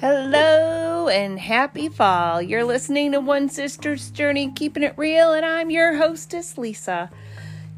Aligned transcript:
Hello 0.00 1.08
and 1.08 1.38
happy 1.38 1.90
fall. 1.90 2.40
You're 2.40 2.64
listening 2.64 3.12
to 3.12 3.20
One 3.20 3.50
Sister's 3.50 4.10
Journey, 4.10 4.50
keeping 4.50 4.82
it 4.82 4.94
real, 4.96 5.34
and 5.34 5.44
I'm 5.44 5.70
your 5.70 5.98
hostess, 5.98 6.56
Lisa. 6.56 7.10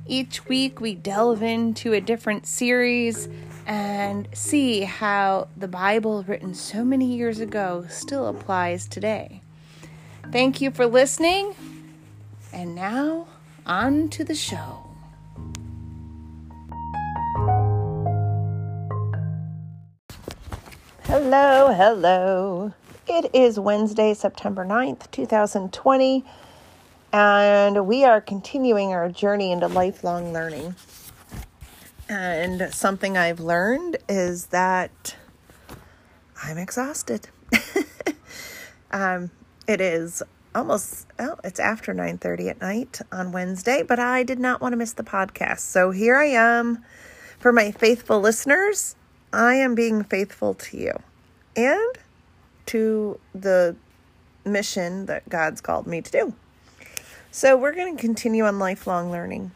Each 0.06 0.46
week 0.46 0.80
we 0.80 0.94
delve 0.94 1.42
into 1.42 1.94
a 1.94 2.00
different 2.00 2.46
series 2.46 3.28
and 3.66 4.28
see 4.32 4.82
how 4.82 5.48
the 5.56 5.66
Bible, 5.66 6.22
written 6.22 6.54
so 6.54 6.84
many 6.84 7.06
years 7.06 7.40
ago, 7.40 7.86
still 7.88 8.28
applies 8.28 8.86
today. 8.86 9.42
Thank 10.30 10.60
you 10.60 10.70
for 10.70 10.86
listening, 10.86 11.56
and 12.52 12.76
now 12.76 13.26
on 13.66 14.08
to 14.10 14.22
the 14.22 14.36
show. 14.36 14.91
Hello, 21.14 21.70
hello. 21.74 22.72
It 23.06 23.34
is 23.34 23.60
Wednesday, 23.60 24.14
September 24.14 24.64
9th, 24.64 25.10
2020, 25.10 26.24
and 27.12 27.86
we 27.86 28.02
are 28.02 28.18
continuing 28.18 28.94
our 28.94 29.10
journey 29.10 29.52
into 29.52 29.68
lifelong 29.68 30.32
learning. 30.32 30.74
And 32.08 32.72
something 32.72 33.18
I've 33.18 33.40
learned 33.40 33.98
is 34.08 34.46
that 34.46 35.14
I'm 36.42 36.56
exhausted. 36.56 37.28
um, 38.90 39.30
it 39.68 39.82
is 39.82 40.22
almost 40.54 41.08
oh, 41.18 41.36
it's 41.44 41.60
after 41.60 41.92
9:30 41.92 42.48
at 42.48 42.60
night 42.62 43.00
on 43.12 43.32
Wednesday, 43.32 43.82
but 43.82 43.98
I 43.98 44.22
did 44.22 44.38
not 44.38 44.62
want 44.62 44.72
to 44.72 44.78
miss 44.78 44.94
the 44.94 45.04
podcast. 45.04 45.60
So 45.60 45.90
here 45.90 46.16
I 46.16 46.28
am 46.28 46.82
for 47.38 47.52
my 47.52 47.70
faithful 47.70 48.18
listeners. 48.18 48.96
I 49.32 49.54
am 49.54 49.74
being 49.74 50.04
faithful 50.04 50.54
to 50.54 50.76
you 50.76 50.98
and 51.56 51.98
to 52.66 53.18
the 53.34 53.76
mission 54.44 55.06
that 55.06 55.28
God's 55.28 55.60
called 55.60 55.86
me 55.86 56.02
to 56.02 56.10
do. 56.10 56.34
So, 57.30 57.56
we're 57.56 57.74
going 57.74 57.96
to 57.96 58.00
continue 58.00 58.44
on 58.44 58.58
lifelong 58.58 59.10
learning. 59.10 59.52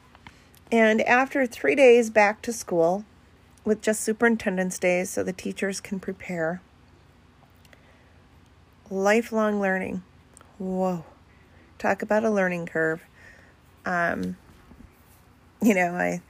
And 0.72 1.02
after 1.02 1.46
three 1.46 1.74
days 1.74 2.08
back 2.08 2.40
to 2.42 2.52
school, 2.52 3.04
with 3.66 3.82
just 3.82 4.00
superintendent's 4.00 4.78
days 4.78 5.10
so 5.10 5.22
the 5.22 5.32
teachers 5.32 5.80
can 5.80 5.98
prepare, 5.98 6.62
lifelong 8.90 9.60
learning. 9.60 10.02
Whoa. 10.58 11.04
Talk 11.78 12.00
about 12.00 12.24
a 12.24 12.30
learning 12.30 12.66
curve. 12.66 13.02
Um, 13.84 14.36
you 15.60 15.74
know, 15.74 15.94
I 15.94 16.22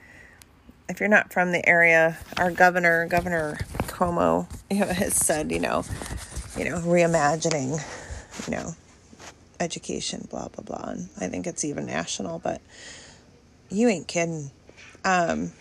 if 0.89 1.01
you're 1.01 1.09
not 1.09 1.33
from 1.33 1.53
the 1.53 1.67
area, 1.69 2.19
our 2.37 2.51
governor, 2.51 3.07
Governor 3.07 3.59
Cuomo, 3.83 4.47
has 4.71 5.15
said, 5.15 5.51
you 5.51 5.61
know, 5.61 5.85
you 6.57 6.65
know, 6.65 6.79
reimagining, 6.79 7.81
you 8.47 8.57
know, 8.57 8.75
education, 9.61 10.27
blah 10.31 10.49
blah 10.49 10.65
blah. 10.65 10.91
And 10.91 11.09
I 11.21 11.29
think 11.29 11.47
it's 11.47 11.65
even 11.65 11.87
national, 11.87 12.39
but 12.39 12.61
you 13.69 13.89
ain't 13.89 14.09
kidding. 14.09 14.51
Um, 15.05 15.53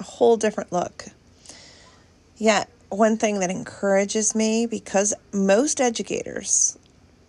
a 0.00 0.02
whole 0.02 0.36
different 0.36 0.72
look. 0.72 1.06
Yet, 2.36 2.68
one 2.88 3.16
thing 3.16 3.40
that 3.40 3.50
encourages 3.50 4.34
me 4.34 4.66
because 4.66 5.14
most 5.32 5.80
educators 5.80 6.76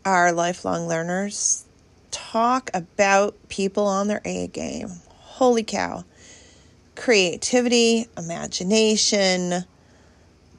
are 0.04 0.32
lifelong 0.32 0.88
learners 0.88 1.66
talk 2.12 2.70
about 2.74 3.36
people 3.50 3.86
on 3.86 4.08
their 4.08 4.22
A 4.26 4.48
game. 4.48 4.90
Holy 5.10 5.64
cow 5.64 6.06
creativity, 6.96 8.08
imagination, 8.18 9.66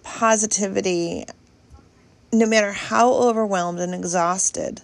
positivity, 0.03 1.25
no 2.33 2.47
matter 2.47 2.73
how 2.73 3.13
overwhelmed 3.15 3.81
and 3.81 3.95
exhausted 3.95 4.83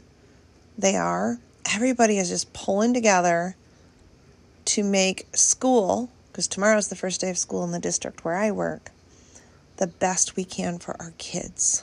they 0.79 0.97
are, 0.97 1.39
everybody 1.75 2.19
is 2.19 2.29
just 2.29 2.53
pulling 2.53 2.95
together 2.95 3.55
to 4.65 4.83
make 4.83 5.27
school, 5.35 6.09
because 6.29 6.49
tomorrow 6.49 6.79
is 6.79 6.89
the 6.89 6.97
first 6.97 7.21
day 7.21 7.31
of 7.31 7.37
school 7.37 7.65
in 7.65 7.73
the 7.73 7.79
district 7.79 8.25
where 8.25 8.37
I 8.37 8.51
work, 8.51 8.91
the 9.77 9.87
best 9.87 10.37
we 10.37 10.45
can 10.45 10.79
for 10.79 10.97
our 11.01 11.13
kids. 11.19 11.83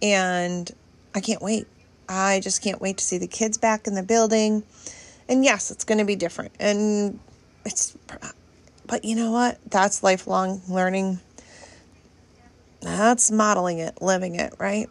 And 0.00 0.70
I 1.14 1.20
can't 1.20 1.42
wait. 1.42 1.66
I 2.08 2.40
just 2.40 2.62
can't 2.62 2.80
wait 2.80 2.98
to 2.98 3.04
see 3.04 3.18
the 3.18 3.26
kids 3.26 3.58
back 3.58 3.86
in 3.86 3.94
the 3.94 4.02
building. 4.02 4.62
And 5.28 5.44
yes, 5.44 5.70
it's 5.70 5.84
going 5.84 5.98
to 5.98 6.04
be 6.04 6.16
different. 6.16 6.52
And 6.58 7.18
it's 7.68 7.96
but 8.86 9.04
you 9.04 9.14
know 9.14 9.30
what? 9.30 9.58
That's 9.70 10.02
lifelong 10.02 10.62
learning. 10.66 11.20
That's 12.80 13.30
modeling 13.30 13.78
it, 13.78 14.00
living 14.00 14.34
it, 14.36 14.54
right? 14.58 14.88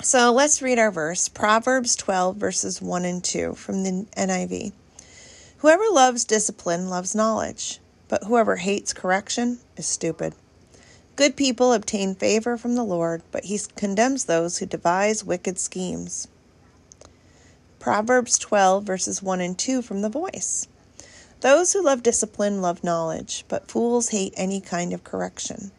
So 0.00 0.32
let's 0.32 0.62
read 0.62 0.78
our 0.78 0.92
verse 0.92 1.28
Proverbs 1.28 1.96
12, 1.96 2.36
verses 2.36 2.80
1 2.80 3.04
and 3.04 3.22
2 3.22 3.54
from 3.54 3.82
the 3.82 4.06
NIV. 4.16 4.72
Whoever 5.58 5.84
loves 5.90 6.24
discipline 6.24 6.88
loves 6.88 7.14
knowledge, 7.14 7.80
but 8.08 8.24
whoever 8.24 8.56
hates 8.56 8.92
correction 8.92 9.58
is 9.76 9.86
stupid. 9.86 10.34
Good 11.16 11.36
people 11.36 11.72
obtain 11.72 12.14
favor 12.14 12.56
from 12.56 12.74
the 12.74 12.84
Lord, 12.84 13.22
but 13.32 13.44
he 13.44 13.58
condemns 13.76 14.24
those 14.24 14.58
who 14.58 14.66
devise 14.66 15.24
wicked 15.24 15.58
schemes. 15.58 16.28
Proverbs 17.78 18.38
12, 18.38 18.84
verses 18.84 19.22
1 19.22 19.40
and 19.40 19.58
2 19.58 19.82
from 19.82 20.02
the 20.02 20.08
voice. 20.08 20.68
Those 21.42 21.72
who 21.72 21.82
love 21.82 22.04
discipline 22.04 22.62
love 22.62 22.84
knowledge, 22.84 23.44
but 23.48 23.68
fools 23.68 24.10
hate 24.10 24.32
any 24.36 24.60
kind 24.60 24.92
of 24.92 25.02
correction. 25.02 25.72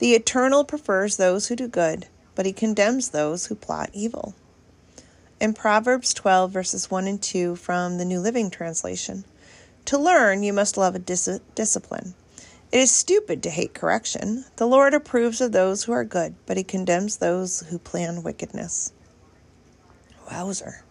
The 0.00 0.12
Eternal 0.12 0.64
prefers 0.64 1.16
those 1.16 1.48
who 1.48 1.56
do 1.56 1.66
good, 1.66 2.08
but 2.34 2.44
he 2.44 2.52
condemns 2.52 3.08
those 3.08 3.46
who 3.46 3.54
plot 3.54 3.88
evil. 3.94 4.34
In 5.40 5.54
Proverbs 5.54 6.12
12, 6.12 6.50
verses 6.52 6.90
1 6.90 7.06
and 7.06 7.22
2 7.22 7.56
from 7.56 7.96
the 7.96 8.04
New 8.04 8.20
Living 8.20 8.50
Translation, 8.50 9.24
to 9.86 9.96
learn 9.96 10.42
you 10.42 10.52
must 10.52 10.76
love 10.76 10.94
a 10.94 10.98
dis- 10.98 11.40
discipline. 11.54 12.12
It 12.70 12.80
is 12.80 12.90
stupid 12.90 13.42
to 13.44 13.50
hate 13.50 13.72
correction. 13.72 14.44
The 14.56 14.66
Lord 14.66 14.92
approves 14.92 15.40
of 15.40 15.52
those 15.52 15.84
who 15.84 15.92
are 15.92 16.04
good, 16.04 16.34
but 16.44 16.58
he 16.58 16.64
condemns 16.64 17.16
those 17.16 17.60
who 17.70 17.78
plan 17.78 18.22
wickedness. 18.22 18.92
Wowzer. 20.30 20.84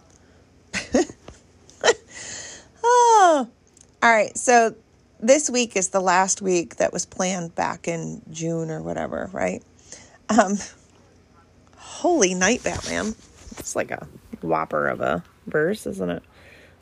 oh, 2.83 3.47
all 4.03 4.11
right, 4.11 4.35
so 4.35 4.75
this 5.19 5.49
week 5.49 5.75
is 5.75 5.89
the 5.89 5.99
last 5.99 6.41
week 6.41 6.77
that 6.77 6.91
was 6.91 7.05
planned 7.05 7.53
back 7.53 7.87
in 7.87 8.21
June 8.31 8.71
or 8.71 8.81
whatever, 8.81 9.29
right? 9.31 9.63
Um, 10.29 10.57
holy 11.77 12.33
night, 12.33 12.63
Batman. 12.63 13.13
It's 13.59 13.75
like 13.75 13.91
a 13.91 14.07
whopper 14.41 14.87
of 14.87 15.01
a 15.01 15.23
verse, 15.45 15.85
isn't 15.85 16.09
it? 16.09 16.23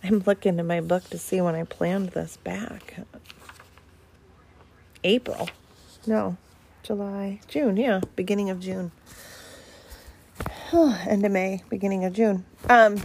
I'm 0.01 0.19
looking 0.19 0.59
in 0.59 0.67
my 0.67 0.79
book 0.79 1.09
to 1.09 1.17
see 1.17 1.41
when 1.41 1.55
I 1.55 1.65
planned 1.65 2.09
this 2.09 2.37
back. 2.37 3.01
April. 5.03 5.49
No, 6.07 6.37
July, 6.83 7.41
June, 7.49 7.75
yeah, 7.75 7.99
beginning 8.15 8.49
of 8.49 8.61
June. 8.61 8.91
end 10.73 11.25
of 11.25 11.31
May, 11.33 11.63
beginning 11.69 12.05
of 12.05 12.13
June. 12.13 12.45
Um, 12.69 13.01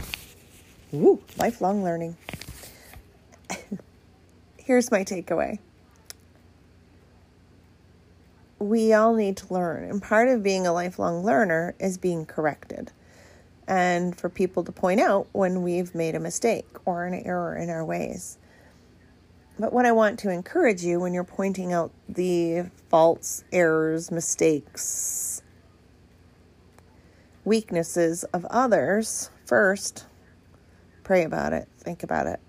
ooh, 0.93 1.21
lifelong 1.37 1.83
learning 1.83 2.17
here's 4.65 4.91
my 4.91 5.05
takeaway 5.05 5.59
we 8.65 8.93
all 8.93 9.15
need 9.15 9.37
to 9.37 9.53
learn. 9.53 9.85
And 9.85 10.03
part 10.03 10.29
of 10.29 10.43
being 10.43 10.67
a 10.67 10.73
lifelong 10.73 11.23
learner 11.23 11.75
is 11.79 11.99
being 11.99 12.25
corrected. 12.25 12.93
And 13.67 14.17
for 14.17 14.29
people 14.29 14.65
to 14.65 14.73
point 14.73 15.01
out 15.01 15.27
when 15.33 15.63
we've 15.63 15.95
made 15.95 16.15
a 16.15 16.21
mistake 16.21 16.67
or 16.85 17.05
an 17.05 17.15
error 17.15 17.57
in 17.57 17.71
our 17.71 17.85
ways. 17.85 18.39
But 19.59 19.73
what 19.73 19.87
I 19.87 19.93
want 19.93 20.19
to 20.21 20.31
encourage 20.31 20.83
you 20.83 20.99
when 20.99 21.15
you're 21.15 21.25
pointing 21.25 21.73
out 21.73 21.93
the 22.09 22.65
faults, 22.89 23.45
errors, 23.53 24.11
mistakes, 24.11 25.43
weaknesses 27.45 28.25
of 28.25 28.45
others, 28.47 29.31
first, 29.47 30.07
pray 31.05 31.23
about 31.23 31.53
it, 31.53 31.69
think 31.79 32.03
about 32.03 32.27
it, 32.27 32.41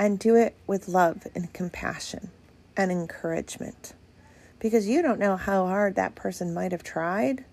and 0.00 0.18
do 0.18 0.34
it 0.34 0.56
with 0.66 0.88
love 0.88 1.26
and 1.34 1.52
compassion 1.52 2.30
and 2.74 2.90
encouragement 2.90 3.92
because 4.58 4.88
you 4.88 5.02
don't 5.02 5.20
know 5.20 5.36
how 5.36 5.66
hard 5.66 5.94
that 5.94 6.14
person 6.14 6.54
might 6.54 6.72
have 6.72 6.82
tried 6.82 7.44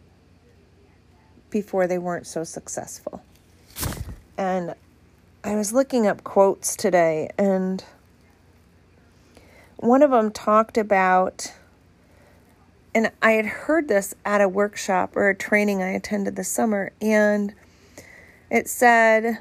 before 1.49 1.87
they 1.87 1.97
weren't 1.97 2.25
so 2.25 2.45
successful. 2.45 3.21
And 4.37 4.75
I 5.43 5.55
was 5.55 5.73
looking 5.73 6.07
up 6.07 6.23
quotes 6.23 6.77
today, 6.77 7.29
and 7.37 7.83
one 9.75 10.01
of 10.01 10.11
them 10.11 10.31
talked 10.31 10.77
about, 10.77 11.53
and 12.95 13.11
I 13.21 13.31
had 13.31 13.45
heard 13.45 13.89
this 13.89 14.13
at 14.25 14.39
a 14.39 14.47
workshop 14.47 15.17
or 15.17 15.29
a 15.29 15.35
training 15.35 15.83
I 15.83 15.89
attended 15.89 16.37
this 16.37 16.49
summer, 16.49 16.91
and 17.01 17.53
it 18.49 18.69
said, 18.69 19.39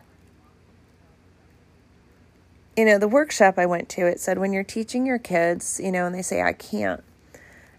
you 2.76 2.84
know, 2.84 2.98
the 2.98 3.08
workshop 3.08 3.58
I 3.58 3.66
went 3.66 3.88
to, 3.90 4.06
it 4.06 4.20
said 4.20 4.38
when 4.38 4.52
you're 4.52 4.62
teaching 4.62 5.06
your 5.06 5.18
kids, 5.18 5.80
you 5.82 5.90
know, 5.90 6.06
and 6.06 6.14
they 6.14 6.22
say, 6.22 6.42
I 6.42 6.52
can't, 6.52 7.02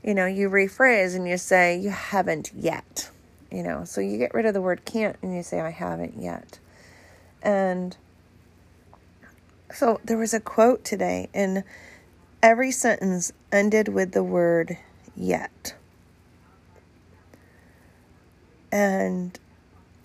you 0.03 0.13
know, 0.13 0.25
you 0.25 0.49
rephrase 0.49 1.15
and 1.15 1.27
you 1.27 1.37
say, 1.37 1.77
you 1.77 1.91
haven't 1.91 2.51
yet. 2.55 3.11
You 3.51 3.63
know, 3.63 3.85
so 3.85 4.01
you 4.01 4.17
get 4.17 4.33
rid 4.33 4.45
of 4.45 4.53
the 4.53 4.61
word 4.61 4.83
can't 4.85 5.15
and 5.21 5.35
you 5.35 5.43
say, 5.43 5.61
I 5.61 5.69
haven't 5.69 6.21
yet. 6.21 6.59
And 7.41 7.95
so 9.71 10.01
there 10.03 10.17
was 10.17 10.33
a 10.33 10.39
quote 10.39 10.83
today, 10.83 11.29
and 11.33 11.63
every 12.41 12.71
sentence 12.71 13.31
ended 13.51 13.89
with 13.89 14.11
the 14.13 14.23
word 14.23 14.77
yet. 15.15 15.75
And 18.71 19.37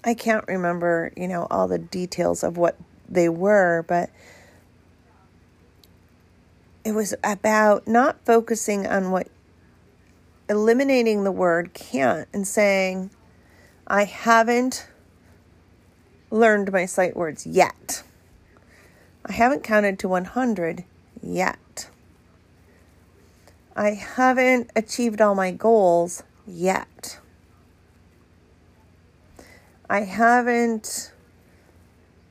I 0.05 0.15
can't 0.15 0.47
remember, 0.47 1.13
you 1.17 1.29
know, 1.29 1.47
all 1.51 1.69
the 1.69 1.79
details 1.79 2.43
of 2.43 2.57
what 2.57 2.77
they 3.09 3.29
were, 3.29 3.85
but 3.89 4.11
it 6.85 6.93
was 6.93 7.15
about 7.23 7.87
not 7.87 8.25
focusing 8.25 8.87
on 8.87 9.11
what 9.11 9.29
eliminating 10.49 11.25
the 11.25 11.33
word 11.33 11.73
can't 11.75 12.29
and 12.33 12.47
saying, 12.47 13.11
I 13.87 14.05
haven't 14.05 14.89
learned 16.31 16.73
my 16.73 16.87
sight 16.87 17.17
words 17.17 17.47
yet. 17.47 18.03
I 19.25 19.33
haven't 19.33 19.63
counted 19.63 19.99
to 20.01 20.09
100 20.09 20.85
yet. 21.23 21.89
I 23.77 23.91
haven't 23.91 24.71
achieved 24.75 25.21
all 25.21 25.35
my 25.35 25.51
goals 25.51 26.23
yet. 26.47 27.19
I 29.89 30.01
haven't 30.01 31.13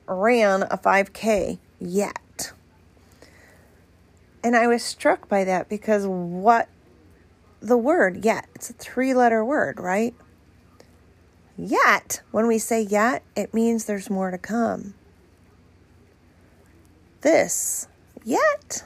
ran 0.07 0.63
a 0.63 0.77
5K 0.77 1.59
yet. 1.80 2.20
And 4.43 4.55
I 4.55 4.67
was 4.67 4.83
struck 4.83 5.27
by 5.29 5.43
that 5.43 5.69
because 5.69 6.07
what 6.07 6.67
the 7.59 7.77
word 7.77 8.25
yet, 8.25 8.47
it's 8.55 8.69
a 8.69 8.73
three 8.73 9.13
letter 9.13 9.45
word, 9.45 9.79
right? 9.79 10.15
Yet, 11.57 12.21
when 12.31 12.47
we 12.47 12.57
say 12.57 12.81
yet, 12.81 13.23
it 13.35 13.53
means 13.53 13.85
there's 13.85 14.09
more 14.09 14.31
to 14.31 14.38
come. 14.38 14.95
This, 17.21 17.88
yet. 18.23 18.83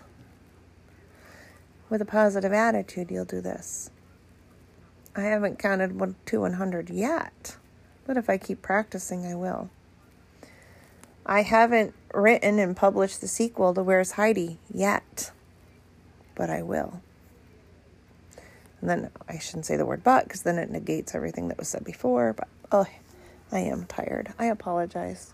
With 1.90 2.02
a 2.02 2.06
positive 2.06 2.52
attitude, 2.52 3.12
you'll 3.12 3.24
do 3.24 3.40
this. 3.40 3.92
I 5.16 5.22
haven't 5.22 5.60
counted 5.60 5.98
one, 5.98 6.16
to 6.26 6.42
100 6.42 6.90
yet, 6.90 7.56
but 8.06 8.18
if 8.18 8.30
I 8.30 8.38
keep 8.38 8.62
practicing, 8.62 9.26
I 9.26 9.36
will. 9.36 9.70
I 11.26 11.44
haven't 11.44 11.94
written 12.14 12.60
and 12.60 12.76
published 12.76 13.22
the 13.22 13.28
sequel 13.30 13.74
to 13.74 13.84
Where's 13.84 14.12
Heidi 14.12 14.60
yet, 14.74 15.32
but 16.36 16.50
I 16.50 16.62
will. 16.62 17.02
And 18.82 18.90
then 18.90 19.10
I 19.28 19.40
shouldn't 19.40 19.66
say 19.66 19.78
the 19.78 19.86
word 19.86 20.04
but 20.04 20.26
because 20.26 20.44
then 20.44 20.58
it 20.58 20.70
negates 20.70 21.16
everything 21.16 21.48
that 21.48 21.58
was 21.58 21.70
said 21.70 21.84
before. 21.84 22.34
But 22.34 22.48
oh, 22.72 22.86
I 23.52 23.60
am 23.60 23.86
tired. 23.86 24.34
I 24.38 24.46
apologize. 24.46 25.34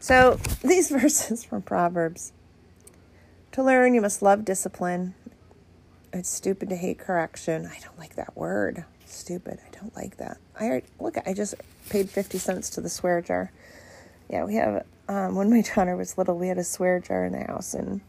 So 0.00 0.38
these 0.64 0.88
verses 0.88 1.44
from 1.44 1.62
Proverbs 1.62 2.32
to 3.52 3.62
learn, 3.62 3.94
you 3.94 4.00
must 4.00 4.22
love 4.22 4.44
discipline. 4.44 5.14
It's 6.12 6.30
stupid 6.30 6.70
to 6.70 6.76
hate 6.76 6.98
correction. 6.98 7.66
I 7.66 7.78
don't 7.80 7.98
like 7.98 8.16
that 8.16 8.36
word. 8.36 8.84
Stupid. 9.06 9.58
I 9.66 9.78
don't 9.78 9.94
like 9.94 10.16
that. 10.18 10.38
I 10.58 10.82
look. 10.98 11.16
I 11.26 11.32
just 11.32 11.54
paid 11.90 12.10
fifty 12.10 12.38
cents 12.38 12.70
to 12.70 12.80
the 12.80 12.88
swear 12.88 13.20
jar. 13.20 13.52
Yeah, 14.28 14.44
we 14.44 14.54
have. 14.54 14.84
Um, 15.08 15.36
when 15.36 15.50
my 15.50 15.60
daughter 15.74 15.96
was 15.96 16.18
little, 16.18 16.36
we 16.36 16.48
had 16.48 16.58
a 16.58 16.64
swear 16.64 17.00
jar 17.00 17.24
in 17.24 17.32
the 17.32 17.44
house, 17.44 17.74
and 17.74 18.00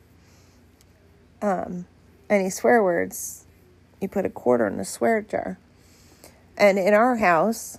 um, 1.42 1.86
any 2.30 2.50
swear 2.50 2.84
words 2.84 3.46
you 4.02 4.08
put 4.08 4.26
a 4.26 4.30
quarter 4.30 4.68
in 4.68 4.78
the 4.78 4.86
swear 4.86 5.22
jar. 5.22 5.58
And 6.58 6.80
in 6.80 6.94
our 6.94 7.18
house, 7.18 7.78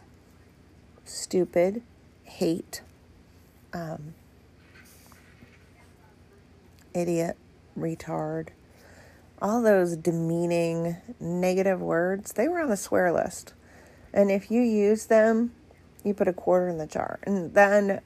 stupid, 1.04 1.82
hate, 2.24 2.82
um, 3.72 4.14
idiot, 6.94 7.36
retard, 7.78 8.48
all 9.40 9.62
those 9.62 9.96
demeaning, 9.96 10.96
negative 11.20 11.80
words, 11.80 12.32
they 12.32 12.48
were 12.48 12.60
on 12.60 12.68
the 12.68 12.76
swear 12.76 13.12
list. 13.12 13.54
And 14.12 14.30
if 14.30 14.50
you 14.50 14.62
use 14.62 15.06
them, 15.06 15.52
you 16.04 16.14
put 16.14 16.28
a 16.28 16.32
quarter 16.32 16.68
in 16.68 16.78
the 16.78 16.86
jar. 16.86 17.18
And 17.24 17.54
then, 17.54 18.00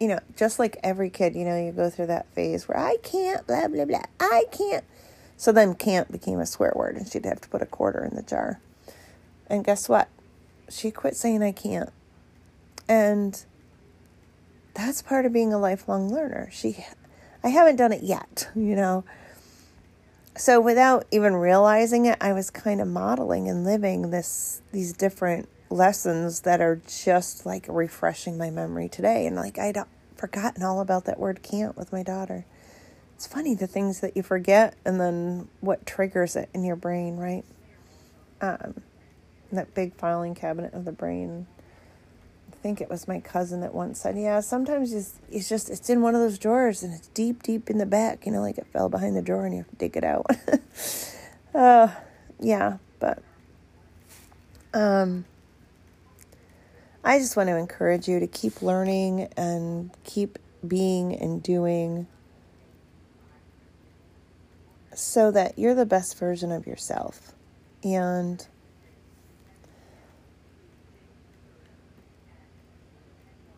you 0.00 0.08
know, 0.08 0.20
just 0.36 0.58
like 0.58 0.78
every 0.82 1.10
kid, 1.10 1.34
you 1.34 1.44
know, 1.44 1.56
you 1.56 1.72
go 1.72 1.88
through 1.88 2.06
that 2.06 2.32
phase 2.34 2.68
where 2.68 2.78
I 2.78 2.96
can't, 3.02 3.46
blah, 3.46 3.68
blah, 3.68 3.84
blah, 3.84 4.02
I 4.20 4.44
can't. 4.50 4.84
So 5.36 5.52
then 5.52 5.74
can't 5.74 6.10
became 6.10 6.38
a 6.38 6.46
swear 6.46 6.72
word 6.74 6.96
and 6.96 7.06
she'd 7.06 7.24
have 7.26 7.40
to 7.40 7.48
put 7.48 7.62
a 7.62 7.66
quarter 7.66 8.04
in 8.04 8.14
the 8.14 8.22
jar. 8.22 8.60
And 9.48 9.64
guess 9.64 9.88
what? 9.88 10.08
She 10.68 10.90
quit 10.90 11.16
saying 11.16 11.42
I 11.42 11.52
can't. 11.52 11.92
And 12.88 13.44
that's 14.74 15.02
part 15.02 15.26
of 15.26 15.32
being 15.32 15.52
a 15.52 15.58
lifelong 15.58 16.12
learner. 16.12 16.48
She 16.52 16.84
I 17.42 17.48
haven't 17.48 17.76
done 17.76 17.92
it 17.92 18.02
yet, 18.02 18.48
you 18.54 18.74
know. 18.74 19.04
So 20.36 20.60
without 20.60 21.06
even 21.10 21.34
realizing 21.34 22.06
it, 22.06 22.18
I 22.20 22.32
was 22.32 22.50
kind 22.50 22.80
of 22.80 22.88
modeling 22.88 23.48
and 23.48 23.64
living 23.64 24.10
this 24.10 24.62
these 24.72 24.92
different 24.92 25.48
lessons 25.70 26.40
that 26.40 26.60
are 26.60 26.80
just 26.86 27.44
like 27.46 27.66
refreshing 27.68 28.38
my 28.38 28.50
memory 28.50 28.88
today 28.88 29.26
and 29.26 29.34
like 29.34 29.58
I'd 29.58 29.78
forgotten 30.16 30.62
all 30.62 30.80
about 30.80 31.04
that 31.06 31.18
word 31.18 31.42
can't 31.42 31.76
with 31.76 31.92
my 31.92 32.02
daughter 32.02 32.44
it's 33.24 33.32
funny 33.32 33.54
the 33.54 33.66
things 33.66 34.00
that 34.00 34.14
you 34.14 34.22
forget 34.22 34.74
and 34.84 35.00
then 35.00 35.48
what 35.60 35.86
triggers 35.86 36.36
it 36.36 36.50
in 36.52 36.62
your 36.62 36.76
brain, 36.76 37.16
right? 37.16 37.42
Um, 38.42 38.82
that 39.50 39.74
big 39.74 39.94
filing 39.94 40.34
cabinet 40.34 40.74
of 40.74 40.84
the 40.84 40.92
brain. 40.92 41.46
I 42.52 42.56
think 42.56 42.82
it 42.82 42.90
was 42.90 43.08
my 43.08 43.20
cousin 43.20 43.62
that 43.62 43.72
once 43.72 44.00
said, 44.00 44.18
"Yeah, 44.18 44.40
sometimes 44.40 44.92
it's, 44.92 45.14
it's 45.30 45.48
just 45.48 45.70
it's 45.70 45.88
in 45.88 46.02
one 46.02 46.14
of 46.14 46.20
those 46.20 46.38
drawers 46.38 46.82
and 46.82 46.92
it's 46.92 47.08
deep, 47.08 47.42
deep 47.42 47.70
in 47.70 47.78
the 47.78 47.86
back. 47.86 48.26
You 48.26 48.32
know, 48.32 48.42
like 48.42 48.58
it 48.58 48.66
fell 48.66 48.90
behind 48.90 49.16
the 49.16 49.22
drawer 49.22 49.46
and 49.46 49.54
you 49.54 49.62
have 49.62 49.70
to 49.70 49.76
dig 49.76 49.96
it 49.96 50.04
out." 50.04 50.26
uh, 51.54 51.88
yeah, 52.38 52.76
but 52.98 53.22
um, 54.74 55.24
I 57.02 57.18
just 57.18 57.38
want 57.38 57.48
to 57.48 57.56
encourage 57.56 58.06
you 58.06 58.20
to 58.20 58.26
keep 58.26 58.60
learning 58.60 59.28
and 59.34 59.90
keep 60.04 60.38
being 60.66 61.14
and 61.14 61.42
doing 61.42 62.06
so 64.98 65.30
that 65.30 65.58
you're 65.58 65.74
the 65.74 65.86
best 65.86 66.18
version 66.18 66.50
of 66.50 66.66
yourself. 66.66 67.32
And 67.82 68.46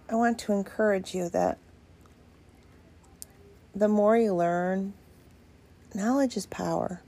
I 0.08 0.14
want 0.14 0.38
to 0.40 0.52
encourage 0.52 1.14
you 1.14 1.28
that 1.30 1.58
the 3.74 3.88
more 3.88 4.16
you 4.16 4.34
learn, 4.34 4.94
knowledge 5.94 6.36
is 6.36 6.46
power. 6.46 7.02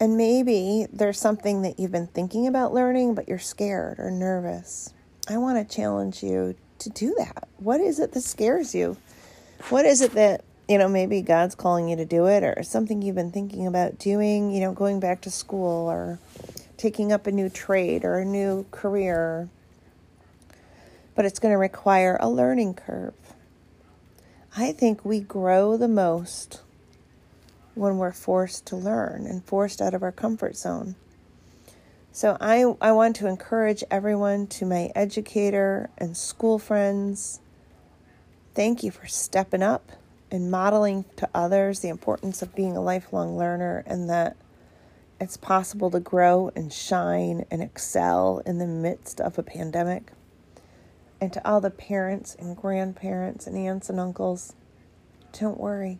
And 0.00 0.16
maybe 0.16 0.86
there's 0.92 1.18
something 1.18 1.62
that 1.62 1.80
you've 1.80 1.90
been 1.90 2.06
thinking 2.06 2.46
about 2.46 2.72
learning, 2.72 3.14
but 3.14 3.28
you're 3.28 3.38
scared 3.38 3.98
or 3.98 4.10
nervous. 4.10 4.94
I 5.28 5.36
want 5.38 5.58
to 5.58 5.76
challenge 5.76 6.22
you 6.22 6.54
to 6.78 6.90
do 6.90 7.14
that. 7.18 7.48
What 7.58 7.80
is 7.80 7.98
it 7.98 8.12
that 8.12 8.22
scares 8.22 8.74
you? 8.74 8.96
What 9.70 9.84
is 9.84 10.00
it 10.00 10.12
that 10.12 10.44
you 10.68 10.76
know, 10.76 10.88
maybe 10.88 11.22
God's 11.22 11.54
calling 11.54 11.88
you 11.88 11.96
to 11.96 12.04
do 12.04 12.26
it 12.26 12.44
or 12.44 12.62
something 12.62 13.00
you've 13.00 13.14
been 13.14 13.32
thinking 13.32 13.66
about 13.66 13.98
doing, 13.98 14.50
you 14.50 14.60
know, 14.60 14.72
going 14.72 15.00
back 15.00 15.22
to 15.22 15.30
school 15.30 15.88
or 15.88 16.18
taking 16.76 17.10
up 17.10 17.26
a 17.26 17.32
new 17.32 17.48
trade 17.48 18.04
or 18.04 18.18
a 18.18 18.24
new 18.24 18.66
career. 18.70 19.48
But 21.14 21.24
it's 21.24 21.38
going 21.38 21.52
to 21.52 21.58
require 21.58 22.18
a 22.20 22.28
learning 22.28 22.74
curve. 22.74 23.14
I 24.56 24.72
think 24.72 25.04
we 25.04 25.20
grow 25.20 25.76
the 25.76 25.88
most 25.88 26.60
when 27.74 27.96
we're 27.96 28.12
forced 28.12 28.66
to 28.66 28.76
learn 28.76 29.24
and 29.24 29.42
forced 29.44 29.80
out 29.80 29.94
of 29.94 30.02
our 30.02 30.12
comfort 30.12 30.56
zone. 30.56 30.96
So 32.12 32.36
I, 32.40 32.74
I 32.80 32.92
want 32.92 33.16
to 33.16 33.26
encourage 33.26 33.84
everyone 33.90 34.48
to 34.48 34.66
my 34.66 34.90
educator 34.94 35.88
and 35.96 36.16
school 36.16 36.58
friends. 36.58 37.40
Thank 38.54 38.82
you 38.82 38.90
for 38.90 39.06
stepping 39.06 39.62
up 39.62 39.92
and 40.30 40.50
modeling 40.50 41.04
to 41.16 41.28
others 41.34 41.80
the 41.80 41.88
importance 41.88 42.42
of 42.42 42.54
being 42.54 42.76
a 42.76 42.80
lifelong 42.80 43.36
learner 43.36 43.82
and 43.86 44.08
that 44.10 44.36
it's 45.20 45.36
possible 45.36 45.90
to 45.90 46.00
grow 46.00 46.50
and 46.54 46.72
shine 46.72 47.44
and 47.50 47.62
excel 47.62 48.40
in 48.46 48.58
the 48.58 48.66
midst 48.66 49.20
of 49.20 49.38
a 49.38 49.42
pandemic. 49.42 50.12
And 51.20 51.32
to 51.32 51.48
all 51.48 51.60
the 51.60 51.70
parents 51.70 52.36
and 52.38 52.56
grandparents 52.56 53.46
and 53.46 53.56
aunts 53.56 53.90
and 53.90 53.98
uncles, 53.98 54.54
don't 55.32 55.58
worry. 55.58 55.98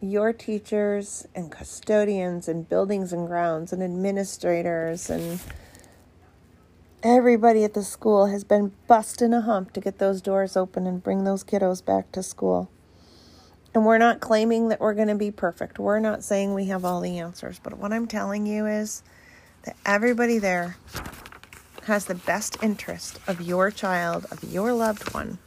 Your 0.00 0.32
teachers 0.32 1.28
and 1.34 1.52
custodians 1.52 2.48
and 2.48 2.68
buildings 2.68 3.12
and 3.12 3.26
grounds 3.26 3.72
and 3.72 3.82
administrators 3.82 5.10
and 5.10 5.38
Everybody 7.04 7.64
at 7.64 7.74
the 7.74 7.82
school 7.82 8.26
has 8.26 8.44
been 8.44 8.70
busting 8.86 9.34
a 9.34 9.40
hump 9.40 9.72
to 9.72 9.80
get 9.80 9.98
those 9.98 10.22
doors 10.22 10.56
open 10.56 10.86
and 10.86 11.02
bring 11.02 11.24
those 11.24 11.42
kiddos 11.42 11.84
back 11.84 12.12
to 12.12 12.22
school. 12.22 12.70
And 13.74 13.84
we're 13.84 13.98
not 13.98 14.20
claiming 14.20 14.68
that 14.68 14.78
we're 14.78 14.94
going 14.94 15.08
to 15.08 15.16
be 15.16 15.32
perfect. 15.32 15.80
We're 15.80 15.98
not 15.98 16.22
saying 16.22 16.54
we 16.54 16.66
have 16.66 16.84
all 16.84 17.00
the 17.00 17.18
answers. 17.18 17.58
But 17.58 17.76
what 17.76 17.92
I'm 17.92 18.06
telling 18.06 18.46
you 18.46 18.66
is 18.66 19.02
that 19.64 19.76
everybody 19.84 20.38
there 20.38 20.76
has 21.86 22.04
the 22.04 22.14
best 22.14 22.62
interest 22.62 23.18
of 23.26 23.40
your 23.40 23.72
child, 23.72 24.26
of 24.30 24.44
your 24.44 24.72
loved 24.72 25.12
one, 25.12 25.38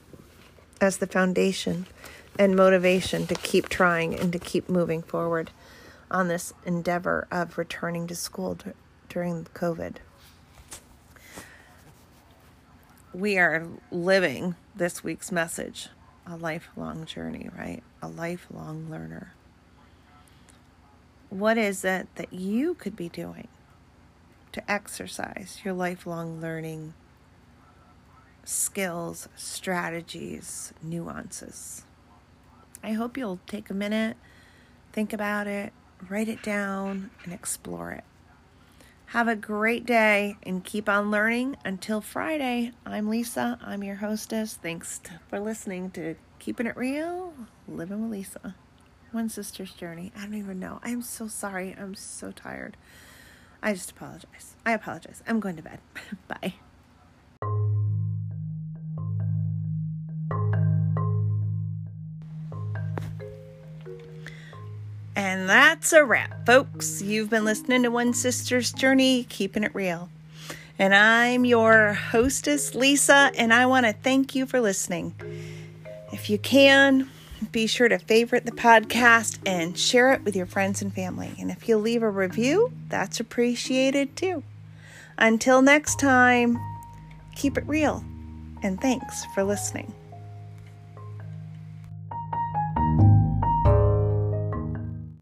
as 0.81 0.97
the 0.97 1.07
foundation 1.07 1.87
and 2.37 2.57
motivation 2.57 3.27
to 3.27 3.35
keep 3.35 3.69
trying 3.69 4.13
and 4.13 4.33
to 4.33 4.39
keep 4.39 4.67
moving 4.67 5.01
forward 5.01 5.51
on 6.11 6.27
this 6.27 6.51
endeavor 6.65 7.29
of 7.31 7.57
returning 7.57 8.07
to 8.07 8.15
school 8.15 8.57
during 9.07 9.45
COVID. 9.53 9.99
We 13.15 13.37
are 13.37 13.65
living 13.91 14.55
this 14.75 15.01
week's 15.01 15.31
message 15.31 15.87
a 16.27 16.35
lifelong 16.35 17.05
journey, 17.05 17.49
right? 17.57 17.81
A 18.01 18.09
lifelong 18.09 18.89
learner. 18.89 19.33
What 21.29 21.57
is 21.57 21.85
it 21.85 22.09
that 22.15 22.33
you 22.33 22.73
could 22.73 22.97
be 22.97 23.07
doing 23.07 23.47
to 24.51 24.69
exercise 24.69 25.61
your 25.63 25.73
lifelong 25.73 26.41
learning 26.41 26.93
skills, 28.43 29.29
strategies, 29.37 30.73
nuances? 30.83 31.85
I 32.83 32.91
hope 32.91 33.17
you'll 33.17 33.39
take 33.47 33.69
a 33.69 33.73
minute, 33.73 34.17
think 34.91 35.13
about 35.13 35.47
it, 35.47 35.71
write 36.09 36.27
it 36.27 36.43
down, 36.43 37.11
and 37.23 37.31
explore 37.31 37.93
it. 37.93 38.03
Have 39.09 39.27
a 39.27 39.35
great 39.35 39.85
day 39.85 40.35
and 40.43 40.63
keep 40.63 40.89
on 40.89 41.11
learning. 41.11 41.57
Until 41.63 42.01
Friday, 42.01 42.71
I'm 42.85 43.07
Lisa. 43.07 43.59
I'm 43.61 43.83
your 43.83 43.95
hostess. 43.95 44.55
Thanks 44.55 44.99
for 45.29 45.39
listening 45.39 45.91
to 45.91 46.15
Keeping 46.39 46.65
It 46.65 46.75
Real, 46.75 47.33
Living 47.67 48.01
with 48.01 48.11
Lisa. 48.11 48.55
One 49.11 49.29
sister's 49.29 49.71
journey. 49.73 50.11
I 50.17 50.23
don't 50.23 50.33
even 50.33 50.59
know. 50.59 50.79
I'm 50.83 51.01
so 51.01 51.27
sorry. 51.27 51.75
I'm 51.79 51.95
so 51.95 52.31
tired. 52.31 52.77
I 53.61 53.73
just 53.73 53.91
apologize. 53.91 54.55
I 54.65 54.71
apologize. 54.71 55.23
I'm 55.27 55.39
going 55.39 55.55
to 55.55 55.61
bed. 55.61 55.79
Bye. 56.27 56.55
And 65.35 65.49
that's 65.49 65.91
a 65.91 66.05
wrap, 66.05 66.45
folks. 66.45 67.01
You've 67.01 67.29
been 67.29 67.43
listening 67.43 67.83
to 67.83 67.91
One 67.91 68.13
Sister's 68.13 68.71
Journey, 68.71 69.25
keeping 69.25 69.65
it 69.65 69.75
real. 69.75 70.07
And 70.79 70.95
I'm 70.95 71.43
your 71.43 71.91
hostess, 71.91 72.73
Lisa, 72.73 73.31
and 73.37 73.53
I 73.53 73.65
want 73.65 73.85
to 73.85 73.91
thank 73.91 74.33
you 74.33 74.45
for 74.45 74.61
listening. 74.61 75.13
If 76.13 76.29
you 76.29 76.37
can, 76.37 77.09
be 77.51 77.67
sure 77.67 77.89
to 77.89 77.99
favorite 77.99 78.45
the 78.45 78.53
podcast 78.53 79.39
and 79.45 79.77
share 79.77 80.13
it 80.13 80.23
with 80.23 80.37
your 80.37 80.45
friends 80.45 80.81
and 80.81 80.93
family. 80.93 81.35
And 81.37 81.51
if 81.51 81.67
you 81.67 81.75
leave 81.75 82.01
a 82.01 82.09
review, 82.09 82.71
that's 82.87 83.19
appreciated 83.19 84.15
too. 84.15 84.41
Until 85.17 85.61
next 85.61 85.99
time, 85.99 86.57
keep 87.35 87.57
it 87.57 87.67
real, 87.67 88.05
and 88.63 88.79
thanks 88.79 89.25
for 89.35 89.43
listening. 89.43 89.93